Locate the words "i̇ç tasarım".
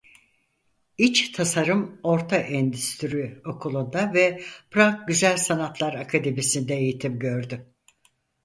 0.97-1.99